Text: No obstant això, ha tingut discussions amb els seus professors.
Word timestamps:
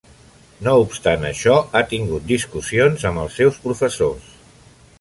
No 0.67 0.71
obstant 0.85 1.27
això, 1.29 1.57
ha 1.79 1.83
tingut 1.91 2.25
discussions 2.31 3.05
amb 3.11 3.25
els 3.25 3.37
seus 3.43 3.61
professors. 3.67 4.33